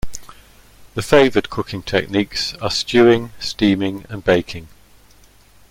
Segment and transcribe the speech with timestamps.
[0.95, 4.67] The favored cooking techniques are stewing, steaming, and baking.